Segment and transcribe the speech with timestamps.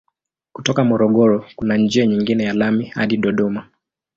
[0.53, 3.67] Kutoka Morogoro kuna njia nyingine ya lami hadi Dodoma.